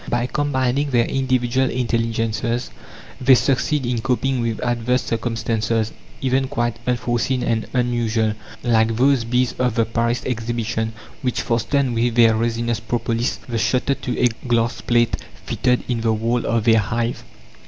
By 0.09 0.25
combining 0.25 0.89
their 0.89 1.05
individual 1.05 1.69
intelligences 1.69 2.71
they 3.21 3.35
succeed 3.35 3.85
in 3.85 4.01
coping 4.01 4.41
with 4.41 4.59
adverse 4.61 5.03
circumstances, 5.03 5.93
even 6.21 6.47
quite 6.47 6.79
unforeseen 6.87 7.43
and 7.43 7.67
unusual, 7.71 8.33
like 8.63 8.95
those 8.95 9.23
bees 9.23 9.53
of 9.59 9.75
the 9.75 9.85
Paris 9.85 10.23
Exhibition 10.25 10.93
which 11.21 11.41
fastened 11.43 11.93
with 11.93 12.15
their 12.15 12.35
resinous 12.35 12.79
propolis 12.79 13.35
the 13.47 13.59
shutter 13.59 13.93
to 13.93 14.19
a 14.19 14.29
glass 14.47 14.81
plate 14.81 15.17
fitted 15.45 15.83
in 15.87 16.01
the 16.01 16.13
wall 16.13 16.47
of 16.47 16.63
their 16.63 16.79
hive. 16.79 17.23